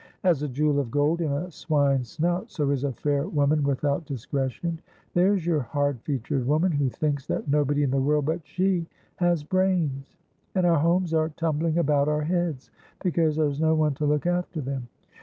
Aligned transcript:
'As 0.23 0.41
a 0.41 0.49
jewel 0.49 0.79
of 0.79 0.89
gold 0.89 1.21
in 1.21 1.31
a 1.31 1.51
swine's 1.51 2.09
snout, 2.09 2.49
so 2.49 2.71
is 2.71 2.83
a 2.83 2.91
fair 2.91 3.27
woman 3.27 3.61
without 3.63 4.03
discretion.' 4.07 4.79
There's 5.13 5.45
your 5.45 5.59
hard 5.59 6.01
featured 6.01 6.47
woman 6.47 6.71
who 6.71 6.89
thinks 6.89 7.27
that 7.27 7.47
nobody 7.47 7.83
in 7.83 7.91
the 7.91 8.01
world 8.01 8.25
but 8.25 8.41
she 8.43 8.87
has 9.17 9.43
brains. 9.43 10.17
And 10.55 10.65
our 10.65 10.79
homes 10.79 11.13
are 11.13 11.29
tumbling 11.29 11.77
about 11.77 12.07
our 12.07 12.23
heads, 12.23 12.71
because 13.03 13.35
there's 13.35 13.61
no 13.61 13.75
one 13.75 13.93
to 13.93 14.07
look 14.07 14.25
after 14.25 14.59
them. 14.59 14.87